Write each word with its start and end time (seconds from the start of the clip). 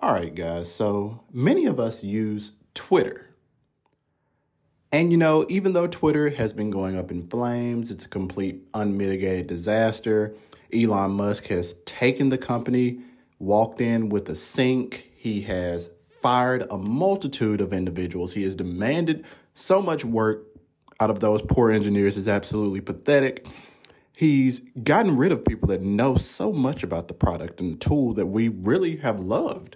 All 0.00 0.12
right, 0.12 0.32
guys. 0.32 0.72
So 0.72 1.24
many 1.32 1.66
of 1.66 1.80
us 1.80 2.04
use 2.04 2.52
Twitter. 2.72 3.30
And 4.92 5.10
you 5.10 5.18
know, 5.18 5.44
even 5.48 5.72
though 5.72 5.88
Twitter 5.88 6.28
has 6.30 6.52
been 6.52 6.70
going 6.70 6.96
up 6.96 7.10
in 7.10 7.26
flames, 7.26 7.90
it's 7.90 8.04
a 8.04 8.08
complete 8.08 8.62
unmitigated 8.74 9.48
disaster. 9.48 10.36
Elon 10.72 11.10
Musk 11.10 11.48
has 11.48 11.74
taken 11.84 12.28
the 12.28 12.38
company, 12.38 13.00
walked 13.40 13.80
in 13.80 14.08
with 14.08 14.28
a 14.28 14.36
sink. 14.36 15.10
He 15.16 15.40
has 15.42 15.90
fired 16.22 16.64
a 16.70 16.78
multitude 16.78 17.60
of 17.60 17.72
individuals. 17.72 18.32
He 18.32 18.44
has 18.44 18.54
demanded 18.54 19.24
so 19.54 19.82
much 19.82 20.04
work 20.04 20.46
out 21.00 21.10
of 21.10 21.18
those 21.18 21.42
poor 21.42 21.72
engineers 21.72 22.16
is 22.16 22.28
absolutely 22.28 22.82
pathetic. 22.82 23.48
He's 24.16 24.60
gotten 24.60 25.16
rid 25.16 25.32
of 25.32 25.44
people 25.44 25.68
that 25.68 25.82
know 25.82 26.16
so 26.16 26.52
much 26.52 26.84
about 26.84 27.08
the 27.08 27.14
product 27.14 27.60
and 27.60 27.74
the 27.74 27.78
tool 27.78 28.14
that 28.14 28.26
we 28.26 28.46
really 28.46 28.96
have 28.98 29.18
loved. 29.18 29.74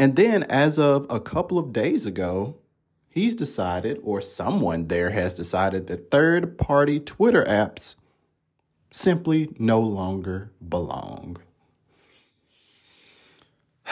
And 0.00 0.16
then, 0.16 0.44
as 0.44 0.78
of 0.78 1.06
a 1.10 1.20
couple 1.20 1.58
of 1.58 1.74
days 1.74 2.06
ago, 2.06 2.56
he's 3.10 3.34
decided, 3.34 4.00
or 4.02 4.22
someone 4.22 4.88
there 4.88 5.10
has 5.10 5.34
decided, 5.34 5.88
that 5.88 6.10
third 6.10 6.56
party 6.56 6.98
Twitter 6.98 7.44
apps 7.44 7.96
simply 8.90 9.54
no 9.58 9.78
longer 9.78 10.52
belong. 10.66 11.36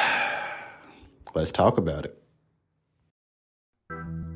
Let's 1.34 1.52
talk 1.52 1.76
about 1.76 2.06
it. 2.06 2.18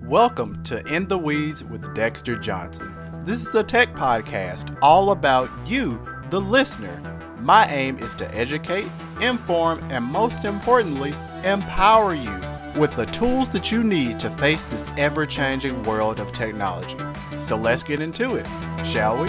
Welcome 0.03 0.63
to 0.65 0.85
In 0.95 1.09
the 1.09 1.17
Weeds 1.17 1.65
with 1.65 1.95
Dexter 1.95 2.37
Johnson. 2.37 2.95
This 3.25 3.47
is 3.47 3.55
a 3.55 3.65
tech 3.65 3.95
podcast 3.95 4.77
all 4.83 5.13
about 5.13 5.49
you, 5.67 6.07
the 6.29 6.39
listener. 6.39 7.01
My 7.41 7.65
aim 7.69 7.97
is 7.97 8.15
to 8.17 8.31
educate, 8.35 8.91
inform, 9.23 9.83
and 9.91 10.05
most 10.05 10.45
importantly, 10.45 11.15
empower 11.45 12.15
you 12.15 12.41
with 12.77 12.97
the 12.97 13.07
tools 13.07 13.49
that 13.51 13.71
you 13.71 13.83
need 13.83 14.19
to 14.21 14.31
face 14.31 14.63
this 14.63 14.89
ever 14.97 15.27
changing 15.27 15.83
world 15.83 16.21
of 16.21 16.33
technology. 16.33 16.97
So 17.41 17.57
let's 17.57 17.83
get 17.83 18.01
into 18.01 18.37
it, 18.37 18.47
shall 18.85 19.23
we? 19.23 19.29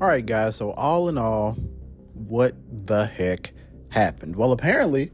All 0.00 0.08
right, 0.08 0.24
guys. 0.24 0.56
So, 0.56 0.70
all 0.72 1.10
in 1.10 1.18
all, 1.18 1.52
what 2.14 2.54
the 2.86 3.04
heck 3.04 3.52
happened? 3.90 4.36
Well, 4.36 4.52
apparently, 4.52 5.12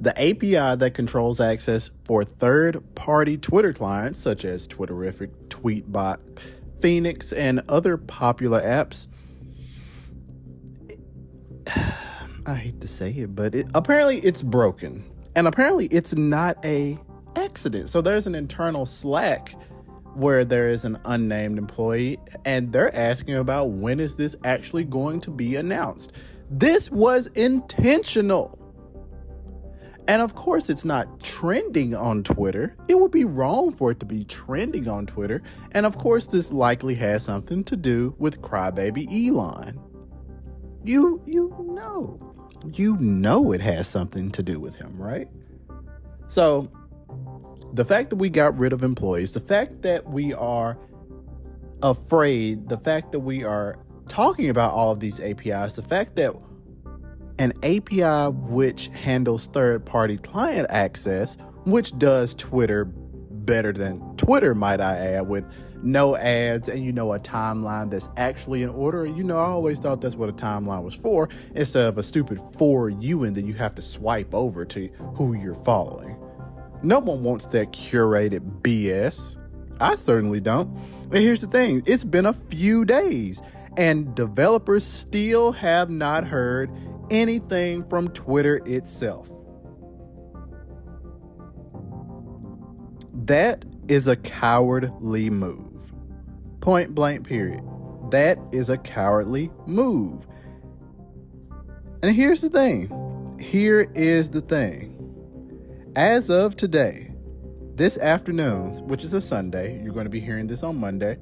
the 0.00 0.10
API 0.18 0.76
that 0.76 0.92
controls 0.94 1.40
access 1.40 1.90
for 2.04 2.24
third 2.24 2.94
party 2.94 3.36
Twitter 3.38 3.72
clients, 3.72 4.18
such 4.18 4.44
as 4.44 4.66
Twitterrific, 4.68 5.30
Tweetbot, 5.48 6.18
Fenix, 6.80 7.32
and 7.32 7.62
other 7.68 7.96
popular 7.96 8.60
apps, 8.60 9.08
I 12.46 12.54
hate 12.54 12.80
to 12.80 12.88
say 12.88 13.10
it, 13.10 13.34
but 13.34 13.54
it, 13.54 13.66
apparently 13.74 14.18
it's 14.18 14.42
broken. 14.42 15.04
And 15.34 15.46
apparently 15.46 15.86
it's 15.86 16.14
not 16.14 16.62
a 16.64 16.98
accident. 17.36 17.88
So 17.88 18.00
there's 18.00 18.26
an 18.26 18.34
internal 18.34 18.86
Slack 18.86 19.54
where 20.16 20.44
there 20.44 20.68
is 20.68 20.84
an 20.84 20.98
unnamed 21.04 21.58
employee 21.58 22.18
and 22.44 22.72
they're 22.72 22.94
asking 22.94 23.36
about 23.36 23.70
when 23.70 24.00
is 24.00 24.16
this 24.16 24.36
actually 24.44 24.84
going 24.84 25.20
to 25.20 25.30
be 25.30 25.56
announced. 25.56 26.12
This 26.50 26.90
was 26.90 27.26
intentional. 27.28 28.58
And 30.06 30.20
of 30.20 30.34
course, 30.34 30.68
it's 30.68 30.84
not 30.84 31.20
trending 31.20 31.94
on 31.94 32.22
Twitter. 32.22 32.76
It 32.88 32.98
would 32.98 33.10
be 33.10 33.24
wrong 33.24 33.72
for 33.72 33.90
it 33.90 34.00
to 34.00 34.06
be 34.06 34.24
trending 34.24 34.86
on 34.86 35.06
Twitter. 35.06 35.42
And 35.72 35.86
of 35.86 35.96
course, 35.96 36.26
this 36.26 36.52
likely 36.52 36.94
has 36.96 37.22
something 37.22 37.64
to 37.64 37.76
do 37.76 38.14
with 38.18 38.42
crybaby 38.42 39.06
Elon. 39.10 39.80
You 40.84 41.22
you 41.26 41.48
know. 41.58 42.20
You 42.72 42.96
know 42.98 43.52
it 43.52 43.60
has 43.60 43.88
something 43.88 44.30
to 44.32 44.42
do 44.42 44.60
with 44.60 44.74
him, 44.74 44.96
right? 44.98 45.28
So, 46.28 46.70
the 47.72 47.84
fact 47.84 48.10
that 48.10 48.16
we 48.16 48.28
got 48.28 48.56
rid 48.58 48.72
of 48.72 48.82
employees, 48.82 49.34
the 49.34 49.40
fact 49.40 49.82
that 49.82 50.08
we 50.08 50.32
are 50.34 50.78
afraid, 51.82 52.68
the 52.68 52.78
fact 52.78 53.12
that 53.12 53.20
we 53.20 53.44
are 53.44 53.78
talking 54.08 54.50
about 54.50 54.72
all 54.72 54.90
of 54.90 55.00
these 55.00 55.20
APIs, 55.20 55.74
the 55.74 55.82
fact 55.82 56.16
that 56.16 56.34
an 57.38 57.52
API 57.62 58.32
which 58.32 58.88
handles 58.88 59.46
third 59.48 59.84
party 59.84 60.16
client 60.18 60.66
access, 60.70 61.36
which 61.64 61.96
does 61.98 62.34
Twitter 62.34 62.84
better 62.84 63.72
than 63.72 64.16
Twitter, 64.16 64.54
might 64.54 64.80
I 64.80 64.96
add, 64.96 65.28
with 65.28 65.44
no 65.82 66.16
ads 66.16 66.68
and 66.68 66.82
you 66.82 66.92
know 66.92 67.12
a 67.12 67.18
timeline 67.18 67.90
that's 67.90 68.08
actually 68.16 68.62
in 68.62 68.70
order. 68.70 69.04
You 69.04 69.22
know, 69.22 69.38
I 69.38 69.44
always 69.44 69.78
thought 69.78 70.00
that's 70.00 70.16
what 70.16 70.28
a 70.28 70.32
timeline 70.32 70.82
was 70.82 70.94
for 70.94 71.28
instead 71.54 71.88
of 71.88 71.98
a 71.98 72.02
stupid 72.02 72.40
for 72.56 72.88
you 72.88 73.24
and 73.24 73.36
then 73.36 73.46
you 73.46 73.54
have 73.54 73.74
to 73.74 73.82
swipe 73.82 74.34
over 74.34 74.64
to 74.64 74.88
who 75.14 75.34
you're 75.34 75.54
following. 75.54 76.16
No 76.84 76.98
one 76.98 77.22
wants 77.22 77.46
that 77.48 77.72
curated 77.72 78.60
BS. 78.60 79.38
I 79.80 79.94
certainly 79.94 80.38
don't. 80.38 80.70
But 81.08 81.20
here's 81.20 81.40
the 81.40 81.46
thing 81.46 81.82
it's 81.86 82.04
been 82.04 82.26
a 82.26 82.34
few 82.34 82.84
days, 82.84 83.40
and 83.78 84.14
developers 84.14 84.84
still 84.84 85.52
have 85.52 85.88
not 85.88 86.26
heard 86.26 86.70
anything 87.10 87.88
from 87.88 88.08
Twitter 88.08 88.60
itself. 88.66 89.30
That 93.14 93.64
is 93.88 94.06
a 94.06 94.16
cowardly 94.16 95.30
move. 95.30 95.90
Point 96.60 96.94
blank, 96.94 97.26
period. 97.26 97.62
That 98.10 98.38
is 98.52 98.68
a 98.68 98.76
cowardly 98.76 99.50
move. 99.66 100.26
And 102.02 102.14
here's 102.14 102.42
the 102.42 102.50
thing. 102.50 103.38
Here 103.40 103.90
is 103.94 104.28
the 104.28 104.42
thing. 104.42 104.93
As 105.96 106.28
of 106.28 106.56
today, 106.56 107.12
this 107.76 107.98
afternoon, 107.98 108.84
which 108.88 109.04
is 109.04 109.14
a 109.14 109.20
Sunday, 109.20 109.80
you're 109.80 109.92
going 109.92 110.06
to 110.06 110.10
be 110.10 110.18
hearing 110.18 110.48
this 110.48 110.64
on 110.64 110.76
Monday, 110.76 111.18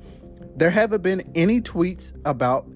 there 0.56 0.70
haven't 0.70 1.02
been 1.02 1.30
any 1.34 1.60
tweets 1.60 2.18
about 2.24 2.66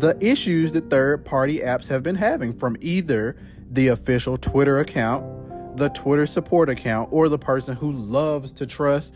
the 0.00 0.16
issues 0.22 0.72
that 0.72 0.88
third 0.88 1.22
party 1.26 1.58
apps 1.58 1.86
have 1.88 2.02
been 2.02 2.14
having 2.14 2.56
from 2.56 2.78
either 2.80 3.36
the 3.70 3.88
official 3.88 4.38
Twitter 4.38 4.78
account, 4.78 5.76
the 5.76 5.90
Twitter 5.90 6.26
support 6.26 6.70
account, 6.70 7.10
or 7.12 7.28
the 7.28 7.38
person 7.38 7.76
who 7.76 7.92
loves 7.92 8.50
to 8.54 8.66
trust, 8.66 9.12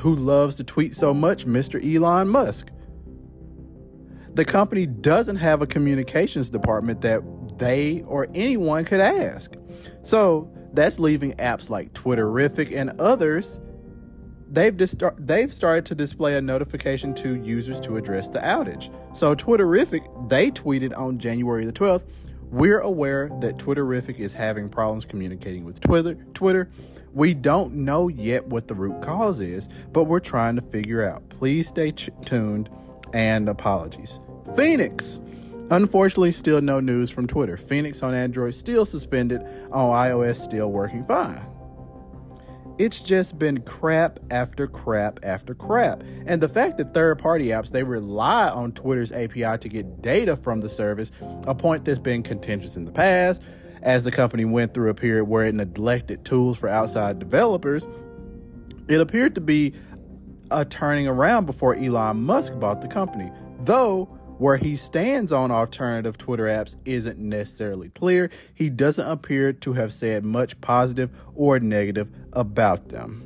who 0.00 0.14
loves 0.14 0.56
to 0.56 0.64
tweet 0.64 0.96
so 0.96 1.12
much, 1.12 1.44
Mr. 1.44 1.78
Elon 1.84 2.28
Musk. 2.28 2.70
The 4.32 4.46
company 4.46 4.86
doesn't 4.86 5.36
have 5.36 5.60
a 5.60 5.66
communications 5.66 6.48
department 6.48 7.02
that 7.02 7.22
they 7.58 8.04
or 8.06 8.26
anyone 8.34 8.86
could 8.86 9.00
ask. 9.00 9.52
So 10.02 10.50
that's 10.72 10.98
leaving 10.98 11.32
apps 11.34 11.70
like 11.70 11.92
Twitterrific 11.92 12.74
and 12.74 12.90
others. 13.00 13.60
They've 14.50 14.76
dist- 14.76 15.02
they've 15.18 15.52
started 15.52 15.84
to 15.86 15.94
display 15.94 16.36
a 16.36 16.40
notification 16.40 17.12
to 17.14 17.34
users 17.34 17.80
to 17.80 17.96
address 17.96 18.28
the 18.28 18.38
outage. 18.38 18.92
So 19.16 19.34
Twitterrific, 19.34 20.28
they 20.28 20.50
tweeted 20.50 20.96
on 20.96 21.18
January 21.18 21.66
the 21.66 21.72
12th, 21.72 22.06
"We're 22.50 22.80
aware 22.80 23.28
that 23.40 23.58
Twitterrific 23.58 24.18
is 24.18 24.32
having 24.32 24.70
problems 24.70 25.04
communicating 25.04 25.64
with 25.64 25.80
Twitter. 25.80 26.16
Twitter. 26.32 26.70
We 27.12 27.34
don't 27.34 27.74
know 27.74 28.08
yet 28.08 28.46
what 28.46 28.68
the 28.68 28.74
root 28.74 29.00
cause 29.02 29.40
is, 29.40 29.68
but 29.92 30.04
we're 30.04 30.18
trying 30.18 30.56
to 30.56 30.62
figure 30.62 31.02
out. 31.02 31.28
Please 31.28 31.68
stay 31.68 31.92
ch- 31.92 32.10
tuned 32.24 32.70
and 33.12 33.48
apologies." 33.50 34.18
Fenix 34.56 35.20
Unfortunately, 35.70 36.32
still 36.32 36.60
no 36.60 36.80
news 36.80 37.10
from 37.10 37.26
Twitter. 37.26 37.56
Fenix 37.56 38.02
on 38.02 38.14
Android 38.14 38.54
still 38.54 38.86
suspended, 38.86 39.42
on 39.70 39.90
iOS 39.92 40.36
still 40.36 40.72
working 40.72 41.04
fine. 41.04 41.44
It's 42.78 43.00
just 43.00 43.38
been 43.40 43.60
crap 43.62 44.20
after 44.30 44.68
crap 44.68 45.18
after 45.24 45.52
crap. 45.52 46.04
And 46.26 46.40
the 46.40 46.48
fact 46.48 46.78
that 46.78 46.94
third 46.94 47.18
party 47.18 47.46
apps 47.46 47.72
they 47.72 47.82
rely 47.82 48.48
on 48.48 48.70
Twitter's 48.72 49.10
API 49.10 49.58
to 49.58 49.68
get 49.68 50.00
data 50.00 50.36
from 50.36 50.60
the 50.60 50.68
service, 50.68 51.10
a 51.46 51.54
point 51.54 51.84
that's 51.84 51.98
been 51.98 52.22
contentious 52.22 52.76
in 52.76 52.84
the 52.84 52.92
past, 52.92 53.42
as 53.82 54.04
the 54.04 54.12
company 54.12 54.44
went 54.44 54.74
through 54.74 54.90
a 54.90 54.94
period 54.94 55.24
where 55.24 55.44
it 55.44 55.54
neglected 55.54 56.24
tools 56.24 56.56
for 56.56 56.68
outside 56.68 57.18
developers, 57.18 57.86
it 58.88 59.00
appeared 59.00 59.34
to 59.34 59.40
be 59.40 59.74
a 60.50 60.64
turning 60.64 61.08
around 61.08 61.46
before 61.46 61.74
Elon 61.74 62.22
Musk 62.22 62.58
bought 62.58 62.80
the 62.80 62.88
company. 62.88 63.30
Though 63.60 64.17
where 64.38 64.56
he 64.56 64.76
stands 64.76 65.32
on 65.32 65.50
alternative 65.50 66.16
Twitter 66.16 66.44
apps 66.44 66.76
isn't 66.84 67.18
necessarily 67.18 67.90
clear. 67.90 68.30
He 68.54 68.70
doesn't 68.70 69.08
appear 69.08 69.52
to 69.52 69.72
have 69.74 69.92
said 69.92 70.24
much 70.24 70.60
positive 70.60 71.10
or 71.34 71.58
negative 71.60 72.08
about 72.32 72.88
them. 72.88 73.24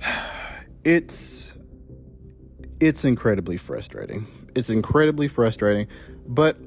It's 0.86 1.56
it's 2.78 3.06
incredibly 3.06 3.56
frustrating. 3.56 4.26
It's 4.54 4.68
incredibly 4.68 5.28
frustrating, 5.28 5.86
but 6.26 6.58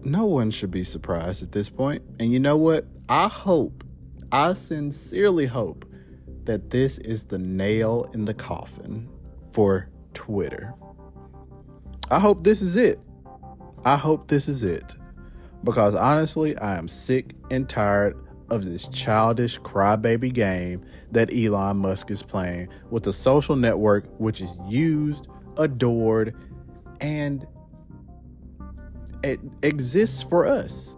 no 0.00 0.24
one 0.24 0.50
should 0.50 0.70
be 0.70 0.84
surprised 0.84 1.42
at 1.42 1.52
this 1.52 1.68
point. 1.68 2.02
And 2.18 2.32
you 2.32 2.38
know 2.38 2.56
what? 2.56 2.86
I 3.10 3.28
hope, 3.28 3.84
I 4.32 4.54
sincerely 4.54 5.44
hope 5.44 5.84
that 6.46 6.70
this 6.70 6.98
is 6.98 7.24
the 7.24 7.38
nail 7.38 8.10
in 8.14 8.24
the 8.24 8.34
coffin 8.34 9.08
for 9.52 9.88
Twitter. 10.14 10.74
I 12.10 12.18
hope 12.18 12.44
this 12.44 12.62
is 12.62 12.76
it. 12.76 12.98
I 13.84 13.96
hope 13.96 14.28
this 14.28 14.48
is 14.48 14.62
it. 14.62 14.94
Because 15.64 15.94
honestly, 15.94 16.56
I 16.58 16.78
am 16.78 16.88
sick 16.88 17.34
and 17.50 17.68
tired 17.68 18.16
of 18.50 18.64
this 18.64 18.88
childish 18.88 19.58
crybaby 19.60 20.32
game 20.32 20.84
that 21.12 21.32
Elon 21.32 21.78
Musk 21.78 22.10
is 22.10 22.22
playing 22.22 22.68
with 22.90 23.06
a 23.06 23.12
social 23.12 23.56
network 23.56 24.06
which 24.18 24.40
is 24.40 24.56
used, 24.68 25.28
adored, 25.56 26.34
and 27.00 27.46
it 29.24 29.40
exists 29.62 30.22
for 30.22 30.46
us. 30.46 30.96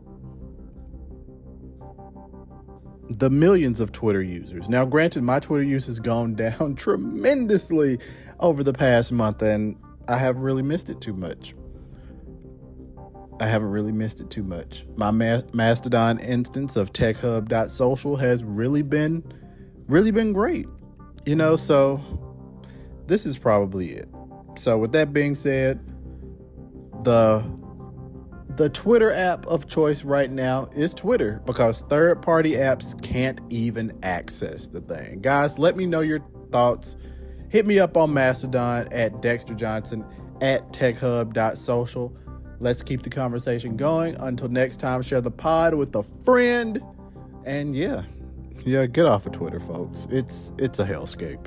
The 3.09 3.31
millions 3.31 3.81
of 3.81 3.93
Twitter 3.93 4.23
users. 4.23 4.69
Now, 4.69 4.85
granted, 4.85 5.23
my 5.23 5.41
Twitter 5.41 5.65
use 5.65 5.87
has 5.87 5.99
gone 5.99 6.35
down 6.37 6.75
tremendously 6.75 7.99
over 8.41 8.63
the 8.63 8.73
past 8.73 9.13
month, 9.13 9.43
and 9.43 9.77
I 10.07 10.19
haven't 10.19 10.43
really 10.43 10.63
missed 10.63 10.91
it 10.91 11.01
too 11.01 11.15
much. 11.15 11.55
I 13.41 13.47
haven't 13.47 13.71
really 13.71 13.93
missed 13.93 14.21
it 14.21 14.31
too 14.31 14.43
much. 14.43 14.85
My 14.97 15.11
ma- 15.11 15.43
Mastodon 15.53 16.19
instance 16.19 16.77
of 16.77 16.93
TechHub.social 16.93 18.17
has 18.17 18.43
really 18.43 18.83
been, 18.83 19.23
really 19.87 20.11
been 20.11 20.33
great. 20.33 20.67
You 21.25 21.37
know, 21.37 21.55
so 21.57 22.03
this 23.07 23.27
is 23.27 23.39
probably 23.39 23.91
it. 23.93 24.09
So, 24.57 24.77
with 24.77 24.93
that 24.93 25.13
being 25.13 25.35
said, 25.35 25.79
the 27.05 27.45
the 28.59 28.69
Twitter 28.69 29.13
app 29.13 29.47
of 29.47 29.69
choice 29.69 30.03
right 30.03 30.31
now 30.33 30.69
is 30.75 30.93
Twitter 30.93 31.41
because 31.47 31.83
third 31.83 32.21
party 32.21 32.55
apps 32.55 33.01
can't 33.01 33.41
even 33.51 33.97
access 34.03 34.67
the 34.67 34.81
thing. 34.81 35.21
Guys, 35.21 35.61
let 35.61 35.77
me 35.77 35.87
know 35.87 36.01
your 36.01 36.19
thoughts. 36.51 36.97
Hit 37.51 37.69
me 37.69 37.79
up 37.79 37.97
on 37.97 38.13
Mastodon 38.13 38.93
at 38.93 39.23
Dexter 39.23 39.55
Johnson 39.55 40.05
at 40.41 40.73
techhub.social. 40.73 42.13
Let's 42.59 42.83
keep 42.83 43.03
the 43.03 43.11
conversation 43.11 43.77
going. 43.77 44.17
Until 44.17 44.49
next 44.49 44.79
time, 44.79 45.03
share 45.03 45.21
the 45.21 45.31
pod 45.31 45.75
with 45.77 45.95
a 45.95 46.03
friend. 46.25 46.83
And 47.45 47.77
yeah, 47.77 48.03
yeah, 48.65 48.87
get 48.87 49.07
off 49.07 49.25
of 49.25 49.33
Twitter, 49.33 49.61
folks. 49.61 50.09
It's 50.11 50.51
it's 50.59 50.81
a 50.81 50.85
hellscape. 50.85 51.47